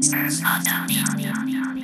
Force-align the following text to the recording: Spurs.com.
Spurs.com. 0.00 1.75